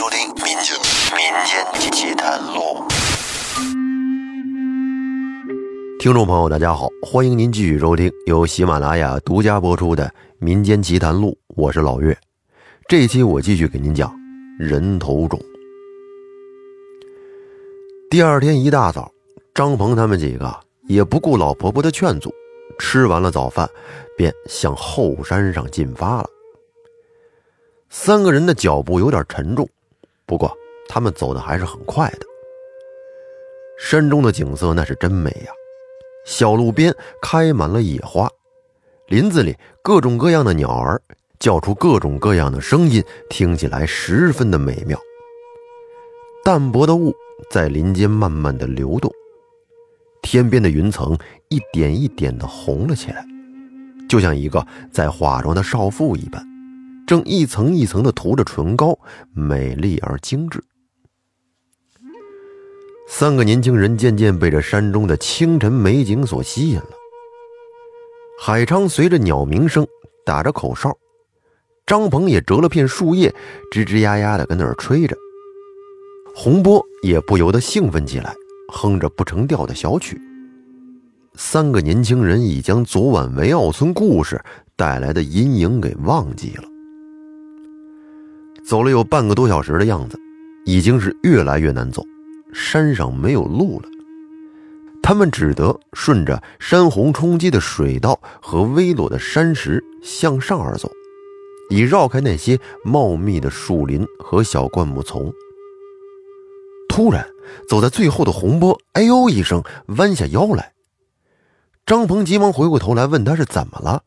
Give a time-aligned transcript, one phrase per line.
[0.00, 0.74] 收听《民间
[1.14, 2.60] 民间奇谈录》。
[5.98, 10.06] 听众朋友，大家好，欢迎您继续收听由喜马拉雅独家播出的
[10.38, 12.16] 《民间奇谈录》，我是老岳。
[12.88, 14.10] 这期我继续给您讲
[14.58, 15.38] 人头种。
[18.10, 19.12] 第二天一大早，
[19.52, 20.50] 张鹏他们几个
[20.88, 22.32] 也不顾老婆婆的劝阻，
[22.78, 23.68] 吃完了早饭，
[24.16, 26.26] 便向后山上进发了。
[27.90, 29.68] 三个人的脚步有点沉重，
[30.30, 30.56] 不过
[30.88, 32.20] 他们走的还是很快的。
[33.76, 35.50] 山中的景色那是真美呀！
[36.24, 38.30] 小路边开满了野花，
[39.08, 41.02] 林子里各种各样的鸟儿
[41.40, 44.96] 叫出各种各样的声音，听起来十分的美妙。
[46.44, 47.12] 淡薄的雾
[47.50, 49.10] 在林间慢慢的流动，
[50.22, 51.18] 天边的云层
[51.48, 53.26] 一点一点的红了起来，
[54.08, 56.40] 就像一个在化妆的少妇一般，
[57.10, 58.96] 正一层一层的涂着唇膏，
[59.32, 60.62] 美丽而精致。
[63.08, 66.90] 三个年轻人渐渐被这山中的清晨美景所吸引了。
[68.40, 69.84] 海昌随着鸟鸣声
[70.24, 70.96] 打着口哨，
[71.84, 73.34] 张鹏也折了片树叶，
[73.74, 75.16] 吱吱呀呀的跟那儿吹着。
[76.32, 78.32] 洪波也不由得兴奋起来，
[78.72, 80.16] 哼着不成调的小曲。
[81.34, 84.40] 三个年轻人已将昨晚维奥村故事
[84.76, 86.70] 带来的阴影给忘记了。
[88.70, 90.16] 走了有半个多小时的样子，
[90.64, 92.04] 已经是越来越难走。
[92.52, 93.88] 山上没有路了，
[95.02, 100.88] 他们只得顺着山洪冲击的水道和微落的山石向上而走，
[101.68, 105.32] 以绕开那些茂密的树林和小灌木丛。
[106.88, 107.26] 突然，
[107.68, 109.64] 走在最后的洪波“哎呦”一声，
[109.96, 110.74] 弯下腰来。
[111.84, 114.04] 张鹏急忙回过头来问他是怎么了。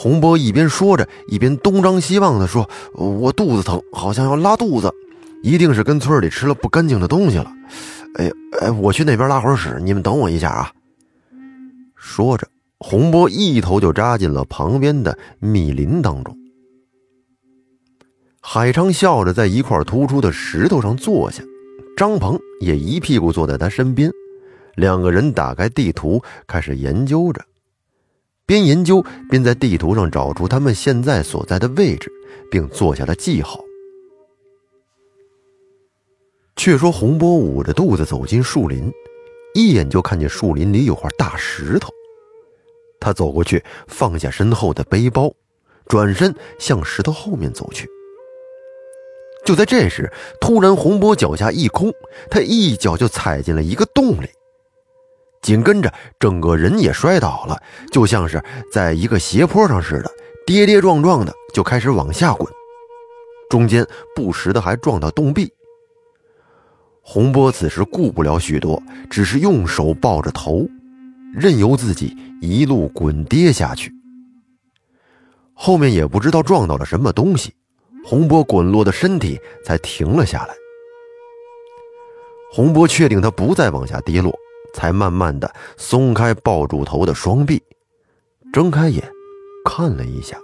[0.00, 4.88] 洪波一边说着，一边东张西望地说：“我肚子疼，好像要拉肚子。”
[5.42, 7.52] 一定是跟村里吃了不干净的东西了。
[8.14, 10.70] 哎哎，我去那边拉会儿屎，你们等我一下啊！
[11.96, 12.46] 说着，
[12.78, 16.32] 洪波一头就扎进了旁边的密林当中。
[18.40, 21.42] 海昌笑着在一块突出的石头上坐下，
[21.96, 24.08] 张鹏也一屁股坐在他身边。
[24.76, 27.42] 两个人打开地图，开始研究着，
[28.48, 32.10] 边研究边在地图上找出他们现在所在的位置，
[32.50, 33.60] 并做下了记号。
[36.56, 38.90] 却说洪波捂着肚子走进树林，
[39.54, 41.90] 一眼就看见树林里有块大石头。
[42.98, 45.30] 他走过去，放下身后的背包，
[45.86, 47.86] 转身向石头后面走去。
[49.44, 50.10] 就在这时，
[50.40, 51.92] 突然洪波脚下一空，
[52.30, 54.30] 他一脚就踩进了一个洞里，
[55.48, 57.58] 紧跟着整个人也摔倒了，
[57.90, 60.10] 就像是在一个斜坡上似的，
[60.46, 62.46] 跌跌撞撞的就开始往下滚，
[63.48, 65.50] 中间不时的还撞到洞壁。
[67.00, 70.68] 洪波此时顾不了许多，只是用手抱着头，
[71.32, 73.90] 任由自己一路滚跌下去。
[75.54, 77.54] 后面也不知道撞到了什么东西，
[78.04, 80.54] 洪波滚落的身体才停了下来。
[82.52, 84.38] 洪波确定他不再往下跌落，
[84.78, 87.60] 才慢慢的松开抱住头的双臂，
[88.52, 89.02] 睁开眼，
[89.64, 90.38] 看了一下，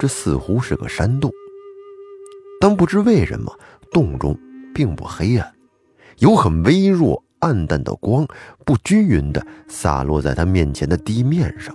[0.00, 1.30] 这似乎是个山洞，
[2.58, 3.54] 但不知为什么
[3.92, 4.34] 洞中。
[4.74, 5.54] 并不黑暗，
[6.18, 8.24] 有很微弱、暗淡的光，
[8.64, 11.74] 不均匀的洒落在他面前的地面上。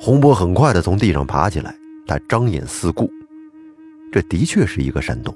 [0.00, 1.76] 洪波很快的从地上爬起来，
[2.08, 3.08] 他张眼四顾，
[4.10, 5.32] 这的确是一个山洞，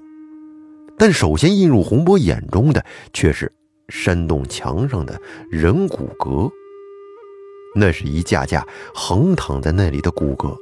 [0.99, 3.53] 但首先映入洪波眼中的却是
[3.89, 5.21] 山洞墙上的
[5.51, 6.51] 人骨骼。
[7.75, 10.57] 那是一架架横躺在那里的骨骼，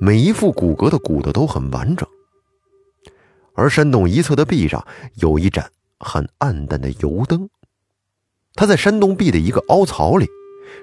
[0.00, 2.08] 每一副骨骼的骨头都很完整。
[3.54, 5.70] 而山洞一侧的壁上有一盏
[6.00, 7.48] 很暗淡的油灯，
[8.54, 10.26] 它在山洞壁的一个凹槽里，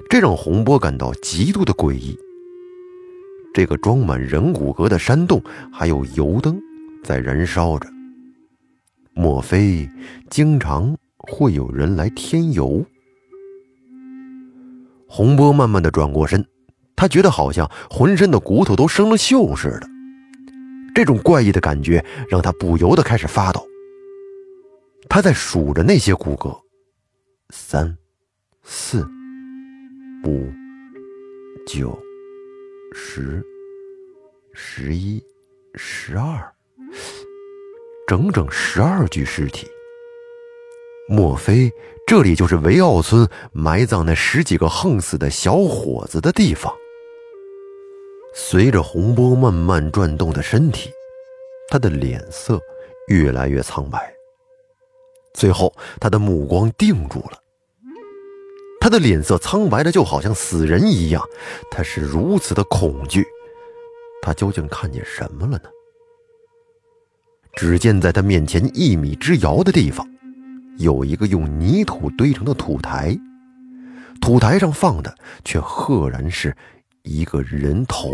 [0.09, 2.17] 这让洪波感到极度的诡异。
[3.53, 6.59] 这个装满人骨骼的山洞还有油灯
[7.03, 7.87] 在燃烧着，
[9.13, 9.87] 莫非
[10.29, 12.85] 经常会有人来添油？
[15.07, 16.45] 洪波慢慢的转过身，
[16.95, 19.87] 他觉得好像浑身的骨头都生了锈似的。
[20.95, 23.65] 这种怪异的感觉让他不由得开始发抖。
[25.09, 26.59] 他在数着那些骨骼：
[27.49, 27.95] 三、
[28.63, 29.07] 四、
[30.25, 30.51] 五、
[31.67, 31.97] 九、
[32.93, 33.43] 十、
[34.53, 35.23] 十一、
[35.75, 36.51] 十二，
[38.07, 39.67] 整整十二具尸体。
[41.07, 41.71] 莫非
[42.07, 46.73] 这里就是维奥村埋葬那十几个横死的小伙子的地方？
[48.33, 50.89] 随着洪波慢慢转动的身体，
[51.69, 52.59] 他的脸色
[53.07, 54.13] 越来越苍白。
[55.33, 57.39] 最后，他的目光定住了。
[58.79, 61.23] 他的脸色苍白的就好像死人一样，
[61.71, 63.25] 他是如此的恐惧。
[64.21, 65.69] 他究竟看见什么了呢？
[67.55, 70.07] 只见在他面前一米之遥的地方，
[70.77, 73.17] 有一个用泥土堆成的土台，
[74.19, 75.13] 土台上放的
[75.45, 76.55] 却赫然是
[77.03, 78.11] 一个人头，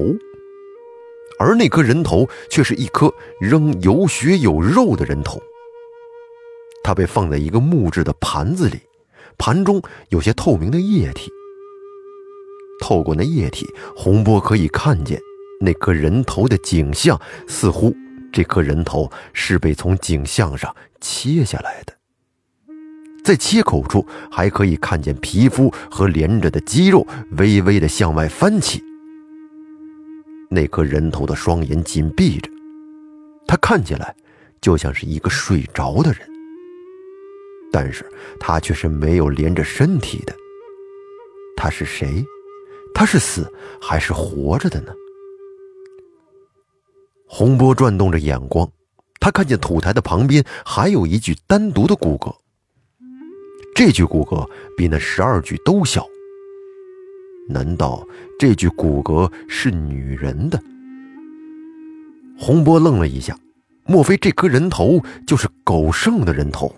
[1.39, 5.39] 而那颗人头却是一颗仍有血有肉的人头。
[6.83, 8.79] 它被放在一个木质的盘子里，
[9.38, 11.31] 盘中有些透明的液体。
[12.81, 15.21] 透过那液体，洪波可以看见
[15.59, 17.94] 那颗人头的景象，似乎
[18.31, 21.98] 这颗人头是被从景象上切下来的。
[23.24, 27.06] 在切口处，还可以看见皮肤和连着的肌肉
[27.38, 28.81] 微微的向外翻起。
[30.50, 32.50] 那颗人头的双眼紧闭着，
[33.48, 34.16] 他看起来
[34.60, 36.27] 就像是一个睡着的人。
[37.71, 38.04] 但是
[38.39, 40.33] 他却是没有连着身体的。
[41.56, 42.25] 他是谁？
[42.95, 44.92] 他是死还是活着的呢？
[47.27, 48.68] 洪波转动着眼光，
[49.19, 52.36] 他看见土台的旁边还有一具单独的骨骼。
[53.79, 54.45] 这具骨骼
[54.75, 56.05] 比那十二具都小。
[57.47, 58.05] 难道
[58.37, 60.61] 这具骨骼是女人的？
[62.37, 63.39] 洪波愣了一下，
[63.85, 66.75] 莫非这颗人头就是狗剩的人头？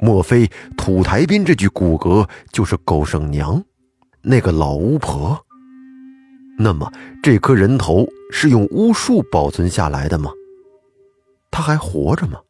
[0.00, 3.62] 莫非土台边这具骨骼就是狗剩娘，
[4.22, 5.40] 那个老巫婆？
[6.58, 6.92] 那么
[7.22, 10.32] 这颗人头是用巫术保存下来的吗？
[11.52, 12.40] 他还活着吗？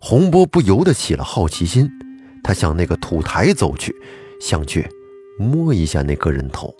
[0.00, 1.90] 洪波不由得起了好奇心，
[2.42, 3.94] 他向那个土台走去，
[4.40, 4.88] 想去
[5.38, 6.74] 摸一下那颗人头，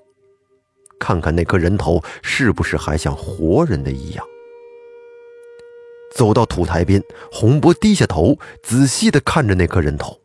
[1.01, 4.25] 看看那颗人头是不是还像活人的一样。
[6.15, 10.19] 走到土台边，洪波低下头，仔细的看着那颗人头。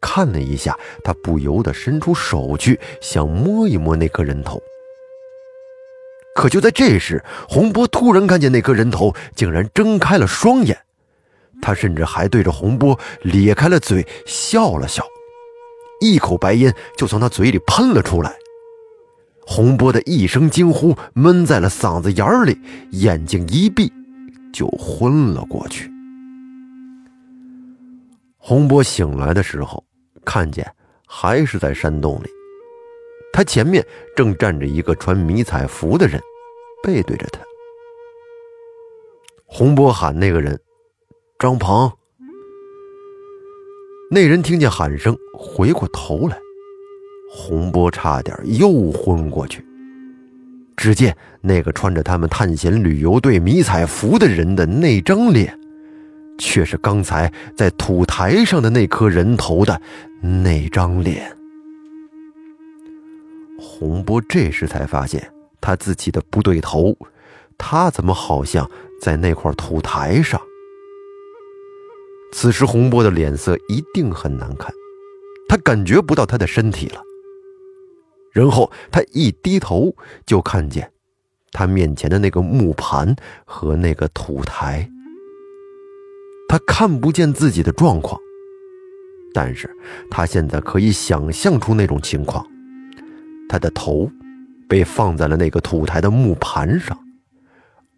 [0.00, 4.62] 看了一下，他不由得伸出手去，想摸一摸那颗人头。
[6.36, 10.78] 可就在这时，洪波突然看见那颗人头竟然睁开了双眼，
[11.60, 15.04] 他甚至还对着洪波咧开了嘴笑了笑，
[16.00, 18.36] 一口白烟就从他嘴里喷了出来。
[19.46, 22.60] 洪波的一声惊呼闷在了嗓子眼里，
[22.90, 23.92] 眼睛一闭，
[24.52, 25.90] 就昏了过去。
[28.38, 29.84] 洪波醒来的时候，
[30.24, 30.68] 看见
[31.06, 32.30] 还是在山洞里，
[33.32, 33.84] 他前面
[34.16, 36.20] 正站着一个穿迷彩服的人，
[36.82, 37.40] 背对着他。
[39.44, 40.58] 洪波喊那个人
[41.38, 41.90] ：“张鹏。”
[44.10, 46.38] 那人听见喊声，回过头来。
[47.28, 49.64] 洪波差点又昏过去。
[50.76, 55.58] 只见那个穿着他们探险旅游队迷彩服的人的那张脸，
[56.38, 59.80] 却是刚才在土台上的那颗人头的
[60.20, 61.36] 那张脸。
[63.58, 66.96] 洪波这时才发现他自己的不对头，
[67.58, 70.40] 他怎么好像在那块土台上？
[72.32, 74.72] 此时洪波的脸色一定很难看，
[75.48, 77.00] 他感觉不到他的身体了。
[78.32, 79.94] 然后他一低头，
[80.26, 80.92] 就看见
[81.52, 84.86] 他面前的那个木盘和那个土台。
[86.48, 88.20] 他看不见自己的状况，
[89.32, 89.68] 但是
[90.10, 92.46] 他现在可以想象出那种情况：
[93.48, 94.10] 他的头
[94.68, 96.96] 被放在了那个土台的木盘上，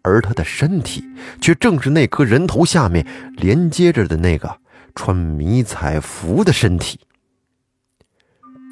[0.01, 1.03] 而他的身体
[1.41, 3.05] 却正是那颗人头下面
[3.37, 4.59] 连接着的那个
[4.95, 6.99] 穿迷彩服的身体。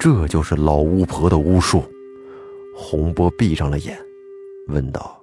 [0.00, 1.84] 这就是老巫婆的巫术。
[2.76, 3.98] 洪波闭上了眼，
[4.68, 5.20] 问道：“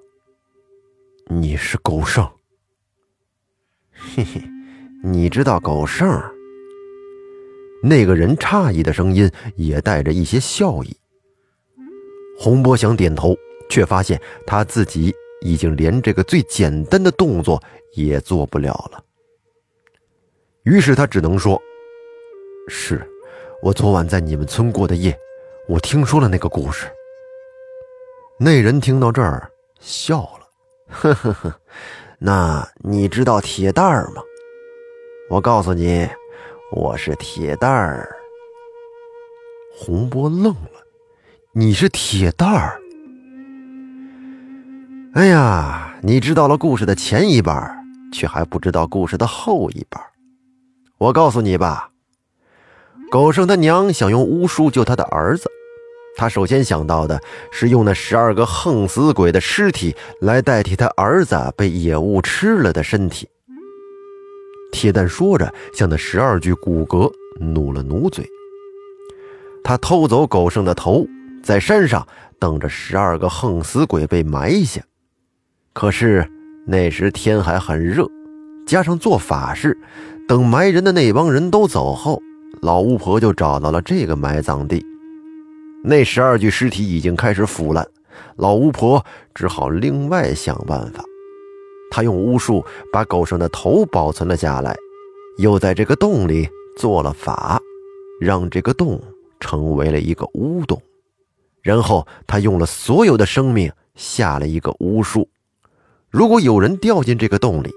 [1.30, 2.30] 你是狗剩
[3.96, 4.44] ？”“嘿嘿，
[5.02, 6.22] 你知道狗剩？”
[7.82, 10.98] 那个人诧异的声音也带着一些笑意。
[12.38, 13.34] 洪波想点头，
[13.70, 17.62] 却发现他自己已经连这个最简单的动作
[17.94, 19.04] 也做不了了。
[20.64, 21.62] 于是他只能说
[22.68, 23.08] ：“是。”
[23.62, 25.18] 我昨晚在你们村过的夜，
[25.68, 26.88] 我听说了那个故事。
[28.40, 29.50] 那人听到这儿
[29.80, 30.48] 笑了，
[30.88, 31.60] 呵呵呵。
[32.20, 34.22] 那你知道铁蛋儿吗？
[35.30, 36.08] 我告诉你，
[36.72, 38.16] 我是铁蛋儿。
[39.74, 40.86] 洪波愣了，
[41.54, 42.80] 你是铁蛋儿？
[45.16, 47.74] 哎呀，你知道了故事的前一半，
[48.12, 50.04] 却还不知道故事的后一半。
[50.98, 51.90] 我告诉你吧。
[53.10, 55.50] 狗剩他娘想用巫术救他的儿子，
[56.18, 57.18] 他首先想到的
[57.50, 63.26] 是用那十二个横死鬼的尸体来代替他儿子被野物吃了的身体。
[64.74, 68.28] 铁蛋说着，向那十二具骨骼努了努嘴。
[69.64, 71.08] 他偷走狗剩的头，
[71.42, 72.06] 在山上
[72.38, 74.82] 等着十二个横死鬼被埋下。
[75.76, 76.26] 可是
[76.66, 78.10] 那时天还很热，
[78.66, 79.78] 加上做法事，
[80.26, 82.22] 等埋人的那帮人都走后，
[82.62, 84.82] 老巫婆就找到了这个埋葬地。
[85.84, 87.86] 那十二具尸体已经开始腐烂，
[88.38, 91.04] 老巫婆只好另外想办法。
[91.92, 94.74] 她用巫术把狗剩的头保存了下来，
[95.40, 97.60] 又在这个洞里做了法，
[98.22, 98.98] 让这个洞
[99.42, 100.82] 成为了一个巫洞。
[101.62, 105.28] 然后她用了所有的生命下了一个巫术：
[106.16, 107.70] 如果有人掉进这个洞里，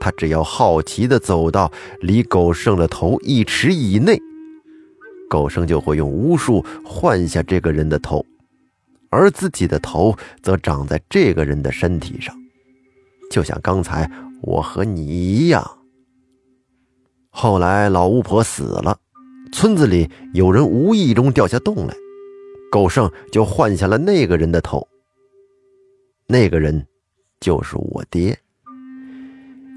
[0.00, 4.20] 他只要好奇地走到离狗剩的头一尺以内。
[5.30, 8.26] 狗剩就会用巫术换下这个人的头，
[9.08, 10.12] 而自己的头
[10.42, 12.36] 则长在这个人的身体上，
[13.30, 14.10] 就像刚才
[14.42, 15.64] 我和你一样。
[17.30, 18.98] 后来老巫婆死了，
[19.52, 21.94] 村子里有人无意中掉下洞来，
[22.68, 24.88] 狗剩就换下了那个人的头。
[26.26, 26.84] 那个人
[27.40, 28.36] 就是我爹，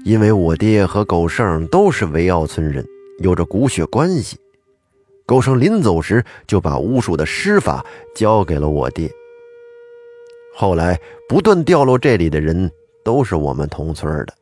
[0.04, 2.84] 因为我爹和狗剩都是维奥村人，
[3.18, 4.38] 有着骨血关系。
[5.26, 7.84] 狗剩临走时就把巫术的施法
[8.16, 9.08] 交给了我爹。
[10.56, 10.98] 后来
[11.28, 12.68] 不断掉落这里的人
[13.04, 14.34] 都是我们同村的。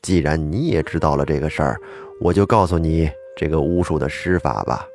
[0.00, 1.78] 既然你也知道了这个事儿，
[2.20, 4.86] 我就告诉你这个巫术的施法吧。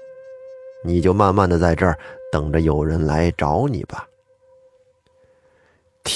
[0.84, 1.96] 你就慢慢的在这儿
[2.32, 4.08] 等着有人来找你吧。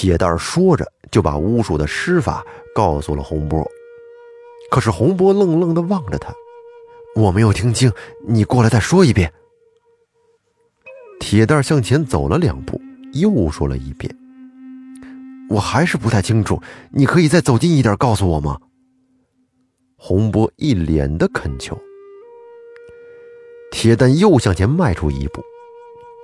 [0.04, 2.46] 铁蛋说着就把巫术的施法
[2.76, 3.66] 告诉了洪波，
[4.70, 6.34] 可是洪波愣愣的望着他。
[7.16, 7.90] 我没有听清，
[8.28, 9.32] 你过来再说一遍。
[11.22, 12.82] 铁蛋向前走了两步，
[13.14, 14.14] 又说了一遍。
[15.50, 18.60] 我还是不太清楚，你可以再走近一点告诉我吗？
[19.96, 21.80] 洪波一脸的恳求。
[23.72, 25.42] 铁蛋又向前迈出一步，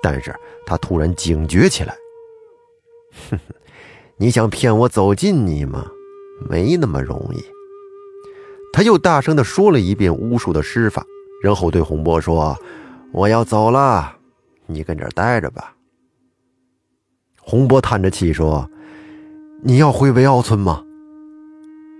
[0.03, 1.95] 但是他突然警觉起来。
[3.29, 3.55] 哼哼，
[4.19, 5.85] 你想骗我走近你吗？
[6.49, 7.43] 没那么容易。
[8.73, 11.05] 他又大声地说了一遍巫术的施法，
[11.41, 12.57] 然后对洪波说
[13.11, 14.13] ：“我要走了，
[14.67, 15.73] 你跟这儿待着吧。”
[17.39, 18.69] 洪波叹着气说
[19.63, 20.83] ：“你要回维奥村吗？”“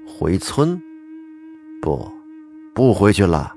[0.06, 0.78] 回村？
[1.82, 2.06] 不，
[2.76, 3.54] 不回去了。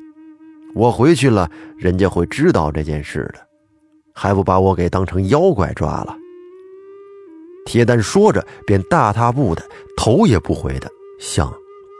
[0.74, 3.40] 我回去了，人家会知道这件事的，
[4.14, 6.16] 还不把我给当成妖怪抓了。”
[7.64, 9.62] 铁蛋说着，便大踏步的，
[9.96, 11.52] 头也不回的向。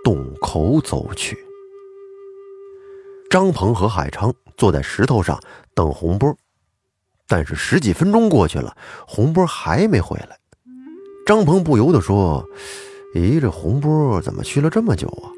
[0.05, 1.39] 洞口走去。
[3.31, 5.41] 张鹏和海昌坐在石头上
[5.75, 6.37] 等洪波，
[7.29, 8.77] 但是十几分钟过去了，
[9.07, 10.37] 洪波还没回来。
[11.25, 12.45] 张鹏不由得说
[13.15, 15.31] ：“咦，这洪波怎么去了这么久啊？”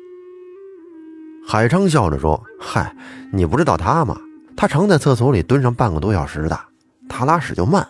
[1.47, 2.97] 海昌笑着说：“嗨，
[3.35, 4.19] 你不知道他吗？
[4.57, 6.59] 他常在厕所里蹲上半个多小时的，
[7.07, 7.87] 他拉屎就慢。”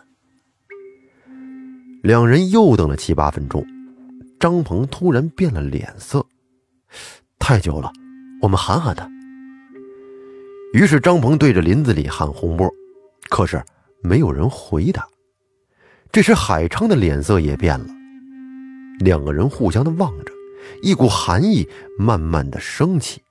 [2.04, 3.66] 两人又等了七八分钟，
[4.38, 6.22] 张鹏突然变了脸色。
[7.38, 7.90] 太久了，
[8.42, 9.08] 我们喊喊他。
[10.74, 12.70] 于是张鹏对着林子里喊洪波，
[13.30, 13.64] 可是
[14.02, 15.08] 没有人回答。
[16.12, 17.86] 这时海昌的脸色也变了，
[19.00, 20.32] 两个人互相的望着，
[20.82, 21.66] 一股寒意
[21.98, 23.22] 慢慢的升起。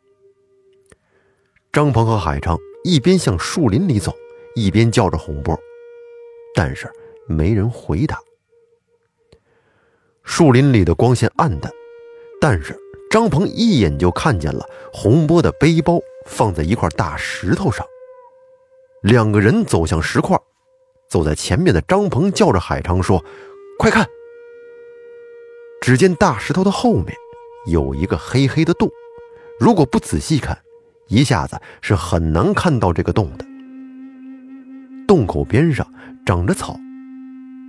[1.71, 4.11] 张鹏和海昌一边向树林里走，
[4.55, 5.55] 一边叫着洪波，
[6.55, 6.89] 但是
[7.27, 8.17] 没人回答。
[10.23, 11.71] 树林里的光线暗淡，
[12.39, 12.77] 但是。
[13.11, 17.85] 张鹏一眼就看见了洪波的背包放在一块大石头上，
[19.03, 20.35] 两个人走向石块，
[21.07, 23.23] 走在前面的张鹏叫着海昌说
[23.77, 24.03] ：“快看！”
[25.79, 27.15] 只见大石头的后面
[27.67, 28.89] 有一个黑黑的洞，
[29.59, 30.57] 如果不仔细看，
[31.07, 33.45] 一下子是很难看到这个洞的。
[35.07, 35.87] 洞口边上
[36.25, 36.75] 长着草，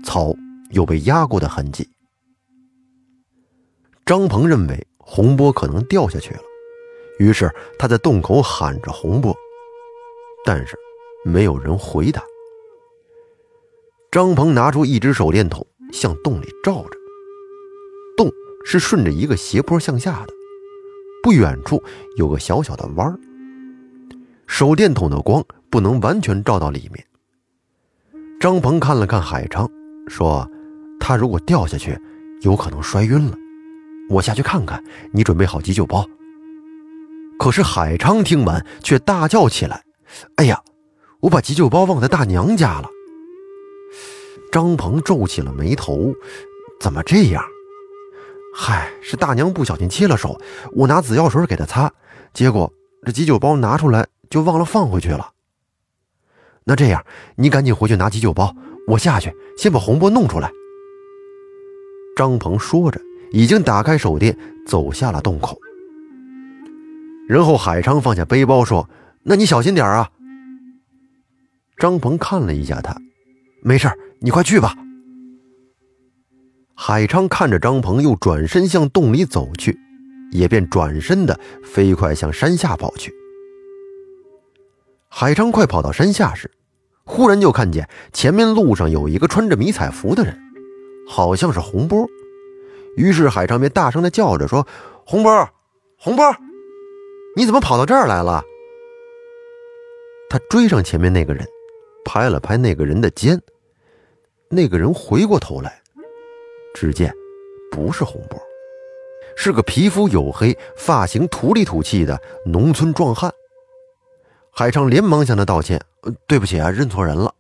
[0.03, 0.35] 草
[0.71, 1.87] 有被压过的痕迹。
[4.07, 4.87] 张鹏认为。
[5.07, 6.41] 洪波可能掉下去了，
[7.19, 9.37] 于是他在洞口喊着洪波，
[10.47, 10.79] 但是
[11.27, 12.25] 没有人回答。
[14.11, 16.99] 张鹏拿出一只手电筒向洞里照着，
[18.17, 18.33] 洞
[18.65, 20.33] 是顺着一个斜坡向下的，
[21.23, 21.83] 不远处
[22.17, 23.21] 有个小小的弯儿。
[24.47, 27.07] 手电筒的光不能完全照到里面。
[28.41, 29.71] 张鹏看了看海昌，
[30.09, 30.51] 说
[30.99, 31.95] ：“他如果掉下去，
[32.41, 33.37] 有可能摔晕了。”
[34.11, 34.83] 我下去看看，
[35.13, 36.07] 你准备好急救包。
[37.39, 39.83] 可是海昌听完却大叫起来
[40.37, 40.63] ：“哎呀，
[41.21, 42.89] 我把急救包忘在大娘家了！”
[44.53, 46.15] 张鹏皱起了眉头，
[46.81, 47.43] 怎么这样？
[48.55, 50.39] 嗨，是大娘不小心切了手，
[50.73, 51.93] 我拿紫药水给她擦，
[52.33, 52.73] 结果
[53.05, 55.33] 这急救包拿出来就忘了放回去了。
[56.63, 57.05] 那这样，
[57.37, 58.55] 你赶紧回去拿急救包，
[58.87, 60.51] 我下去先把洪波弄出来。
[62.17, 63.01] 张鹏说着，
[63.35, 65.59] 已经打开手电，走下了洞口。
[67.29, 68.89] 然后海昌放下背包说
[69.27, 70.09] ：“那你小心点啊。”
[71.77, 72.97] 张鹏看了一下他，
[73.61, 74.77] 没事你快去吧。
[76.77, 79.77] 海昌看着张鹏，又转身向洞里走去，
[80.31, 83.13] 也便转身的飞快向山下跑去。
[85.09, 86.49] 海昌快跑到山下时，
[87.05, 90.39] 忽然就看见前面路上有一个穿着迷彩服的人，
[91.09, 92.09] 好像是洪波。
[92.97, 94.67] 于是海昌便大声的叫着说
[95.05, 95.49] ：“洪波，
[95.99, 96.25] 洪波，
[97.37, 98.43] 你怎么跑到这儿来了？”
[100.31, 101.47] 他追上前面那个人，
[102.05, 103.41] 拍了拍那个人的肩。
[104.49, 105.81] 那个人回过头来。
[106.75, 107.13] 只见，
[107.71, 108.37] 不是洪波，
[109.37, 113.33] 是个皮肤黝黑、发型土里土气的农村壮汉。
[114.51, 115.81] 海昌连忙向他道歉
[116.27, 117.33] ：“对不起啊，认错人了。”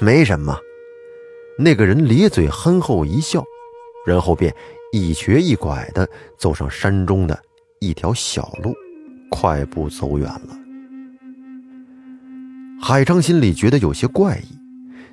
[0.00, 0.56] 没什么。
[1.58, 3.44] 那个人咧嘴憨厚一笑，
[4.04, 4.54] 然后便
[4.92, 6.08] 一瘸一拐地
[6.38, 7.38] 走上山中的
[7.80, 8.74] 一条小路，
[9.30, 10.58] 快步走远了。
[12.80, 14.58] 海昌心里觉得有些怪异。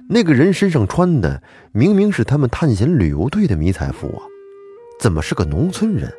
[0.10, 4.24] 那个人身上穿的明明是他们探险旅游队的迷彩服啊，
[5.00, 6.12] 怎么是个农村人？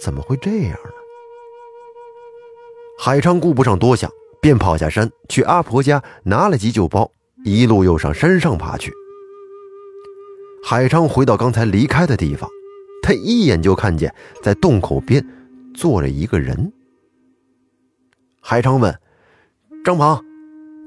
[0.00, 0.92] 怎么会这样呢？
[2.98, 7.10] 海昌顾不上多想，便跑下山去阿婆家拿了急救包，
[7.44, 8.90] 一路又上山上爬去。
[10.72, 12.48] 海昌回到刚才离开的地方，
[13.02, 14.10] 他一眼就看见
[14.42, 15.22] 在洞口边
[15.74, 16.72] 坐着一个人。
[18.40, 18.98] 海昌问
[19.84, 20.24] ：“张鹏，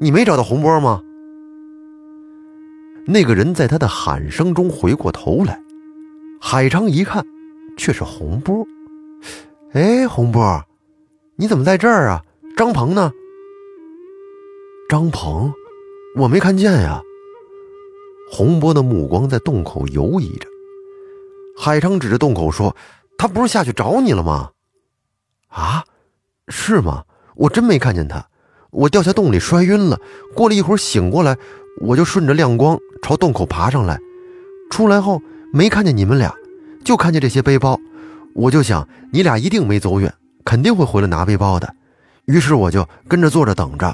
[0.01, 1.03] 你没找到洪波吗？”
[3.05, 5.61] 那个人在他的喊声中回过头来，
[6.41, 7.23] 海昌一看，
[7.77, 8.65] 却是洪波。
[9.73, 10.63] 哎，洪波，
[11.35, 12.23] 你怎么在这儿啊？
[12.57, 13.11] 张鹏呢？
[14.89, 15.53] 张鹏，
[16.17, 17.03] 我没看见呀。
[18.31, 20.47] 洪波的目光在洞口游移着。
[21.57, 22.75] 海昌指着洞口说
[23.17, 24.51] ：“他不是下去找你了吗？”
[25.49, 25.83] 啊，
[26.47, 27.03] 是吗？
[27.35, 28.27] 我真没看见他，
[28.71, 29.99] 我掉下洞里摔晕了。
[30.33, 31.37] 过了一会儿醒过来。
[31.81, 33.99] 我就顺着亮光朝洞口爬上来，
[34.71, 36.33] 出来后没看见你们俩，
[36.85, 37.77] 就看见这些背包。
[38.33, 40.13] 我就想你俩一定没走远，
[40.45, 41.75] 肯定会回来拿背包的，
[42.27, 43.93] 于是我就跟着坐着等着。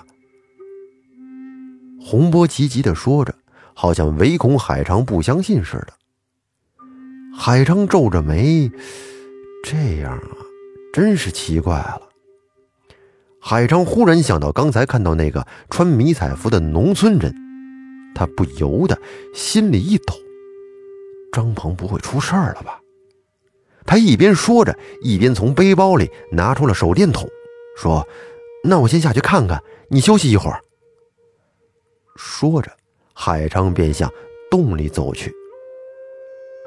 [1.99, 3.33] 洪波急急地说着，
[3.73, 5.93] 好像唯恐海昌不相信似的。
[7.35, 8.71] 海昌皱着眉，
[9.63, 10.37] 这样啊，
[10.93, 12.01] 真是奇怪了。
[13.39, 17.33] 海昌忽然想到刚才看到那个穿迷彩服的农村人。
[18.13, 19.01] 他不由得
[19.33, 20.13] 心里一抖，
[21.31, 22.77] 张鹏不会出事儿了吧？
[23.85, 27.27] 他一边说着，一边从背包里拿出了手电筒，
[27.77, 28.05] 说
[28.65, 30.61] ：“那我先下去看看，你休息一会儿。”
[32.17, 32.69] 说着，
[33.23, 34.11] 海昌便向
[34.49, 35.31] 洞里走去。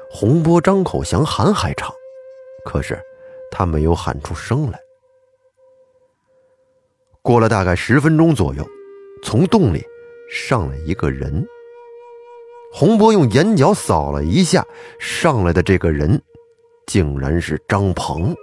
[0.09, 1.93] 洪波张口想喊海昌，
[2.63, 2.97] 可是
[3.51, 4.79] 他没有喊出声来。
[7.21, 8.65] 过了大概十分钟左右，
[9.21, 9.83] 从洞里。
[10.31, 11.45] 上来一个人，
[12.73, 14.65] 洪波用眼角扫了一下，
[14.97, 16.19] 上来的这个人，
[16.87, 18.33] 竟然是张鹏。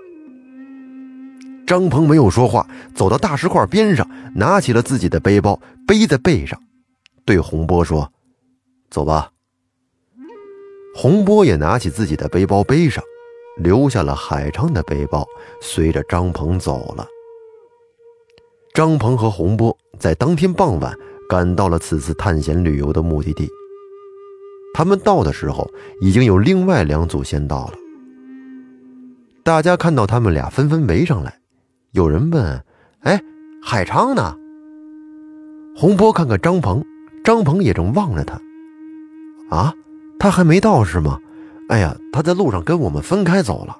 [1.67, 6.61] 张鹏没有说话，走到大石块边上，拿起了自己的背包，背在背上，
[7.25, 8.11] 对洪波说
[8.91, 9.31] ：“走吧。”
[10.95, 13.03] 洪波也拿起自己的背包背上，
[13.59, 15.27] 留下了海昌的背包，
[15.61, 17.07] 随着张鹏走了。
[18.75, 20.97] 张鹏和洪波在当天傍晚。
[21.29, 23.49] 赶到了此次探险旅游的目的地。
[24.75, 25.67] 他们到的时候，
[26.03, 27.75] 已经有另外两组先到了。
[29.43, 31.41] 大家看到他们俩，纷纷围上来。
[31.93, 32.63] 有人问
[33.01, 33.19] ：“哎，
[33.63, 34.37] 海昌呢？”
[35.75, 36.85] 洪波看看张鹏，
[37.25, 38.41] 张鹏也正望着他。
[39.51, 39.75] 啊，
[40.19, 41.19] 他还没到是吗？
[41.69, 43.79] 哎呀，他在路上跟我们分开走了。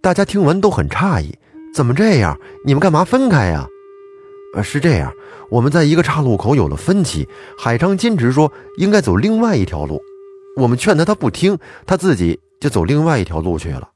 [0.00, 1.36] 大家听完都很诧异
[1.74, 2.38] ：“怎么这样？
[2.64, 3.66] 你们干嘛分开呀？”
[4.54, 5.12] 呃，是这样，
[5.50, 7.28] 我们在一个岔路口有了分歧。
[7.58, 10.00] 海昌坚持说应该走另外一条路，
[10.56, 13.90] 我们劝他，他不听，他自己就走另外一条路去了。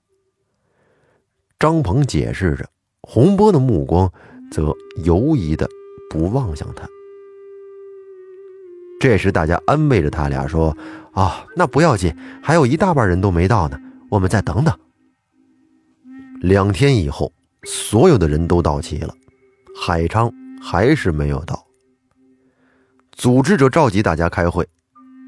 [1.59, 2.69] 张鹏解释着，
[3.03, 4.11] 洪波的目光
[4.51, 5.69] 则犹疑的
[6.11, 6.89] 不望向他。
[9.01, 10.77] 这时，大家安慰着他俩说
[11.13, 13.79] ：“啊，那不要紧，还有一大半人都没到呢，
[14.11, 14.79] 我们再等等。”
[16.41, 17.33] 两天以后，
[17.65, 19.15] 所有的人都到齐了，
[19.77, 20.33] 海昌。
[20.61, 21.65] 还是没有到。
[23.13, 24.67] 组织者召集大家开会，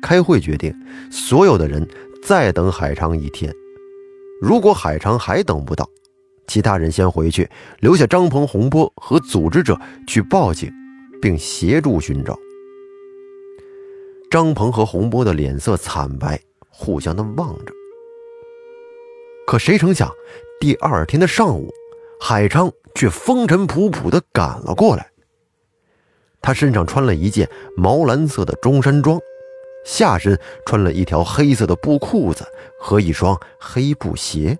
[0.02, 0.74] 开会决定，
[1.08, 1.88] 所有的人
[2.20, 3.54] 再等海昌一天。
[4.42, 5.88] 如果海昌还等不到，
[6.48, 10.68] 其他人先回去，留下张鹏、洪波和组织者去报警，
[11.22, 12.36] 并协助寻找。
[14.30, 16.40] 张鹏和洪波的脸色惨白，
[16.70, 17.72] 互相的望着。
[19.44, 20.08] 可谁成想，
[20.60, 21.68] 第二天的上午，
[22.20, 25.10] 海昌却风尘仆仆的赶了过来。
[26.40, 29.18] 他身上穿了一件毛蓝色的中山装，
[29.84, 32.46] 下身穿了一条黑色的布裤子
[32.78, 34.56] 和一双黑布鞋，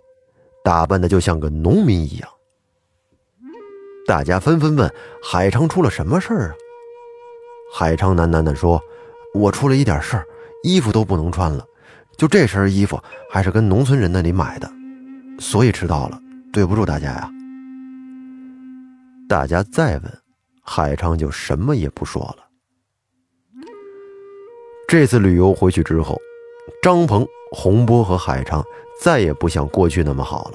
[0.64, 2.28] 打扮的就像个农民一样。
[4.04, 6.54] 大家纷纷问海昌出了什么事儿啊？
[7.72, 8.82] 海昌喃喃地说
[9.34, 10.24] ：“我出了一点事儿，
[10.62, 11.64] 衣服都不能穿了，
[12.16, 14.70] 就这身衣服还是跟农村人那里买的。”
[15.38, 16.20] 所以迟到了，
[16.52, 17.30] 对不住大家呀。
[19.28, 20.18] 大家再问，
[20.62, 22.46] 海昌就什么也不说了。
[24.86, 26.20] 这次旅游回去之后，
[26.82, 28.62] 张鹏、洪波和海昌
[29.00, 30.54] 再也不像过去那么好了，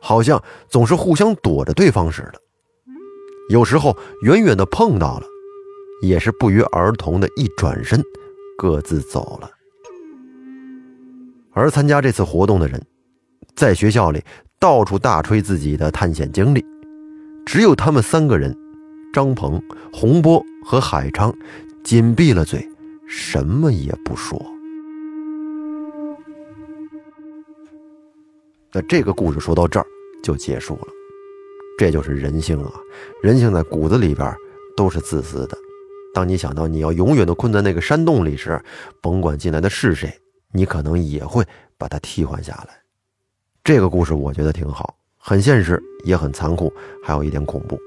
[0.00, 2.40] 好像总是互相躲着对方似的。
[3.48, 5.26] 有时候远远的碰到了，
[6.02, 8.02] 也是不约而同的一转身，
[8.58, 9.50] 各自走了。
[11.52, 12.80] 而参加这次活动的人。
[13.56, 14.22] 在学校里
[14.58, 16.64] 到处大吹自己的探险经历，
[17.44, 18.56] 只有他们三个人，
[19.12, 19.60] 张鹏、
[19.92, 21.34] 洪波和海昌，
[21.84, 22.66] 紧闭了嘴，
[23.06, 24.40] 什么也不说。
[28.72, 29.86] 那这个故事说到这儿
[30.22, 30.86] 就结束了。
[31.76, 32.72] 这就是人性啊，
[33.22, 34.34] 人性在骨子里边
[34.74, 35.58] 都是自私的。
[36.12, 38.60] 当你想到你要永远的困在那个山洞里时，
[39.00, 40.12] 甭管进来的是谁，
[40.52, 41.44] 你可能也会
[41.78, 42.74] 把它替换下来。
[43.62, 46.72] 这个故事我觉得挺好，很现实，也很残酷，
[47.04, 47.78] 还有一点恐怖。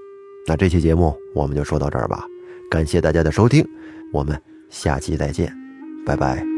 [0.47, 2.23] 那这期节目我们就说到这儿吧，
[2.69, 3.65] 感谢大家的收听，
[4.13, 5.53] 我们下期再见，
[6.05, 6.52] 拜拜。